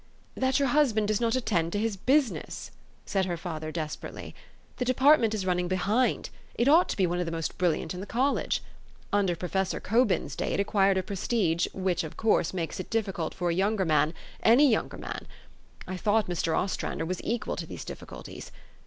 [0.43, 2.71] ''That your husband does not attend to his busi ness,"
[3.05, 4.33] said her father desperately.
[4.77, 6.31] "The depart ment is running behind.
[6.55, 8.63] It ought to be one of the most brilliant in the college.
[9.13, 10.35] Under Professor Co THE STORY OF AVIS.
[10.35, 13.53] 315 bin's day it acquired a prestige, which, of course, makes it difficult for a
[13.53, 15.27] younger man, any younger man.
[15.87, 16.57] I thought Mr.
[16.57, 18.51] Ostrander was equal to these difficulties.